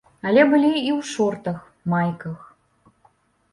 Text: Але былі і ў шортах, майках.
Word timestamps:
Але 0.27 0.45
былі 0.53 0.71
і 0.87 0.91
ў 0.97 1.09
шортах, 1.11 1.59
майках. 1.95 2.39